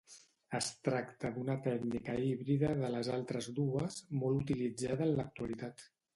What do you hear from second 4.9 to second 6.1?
en l'actualitat.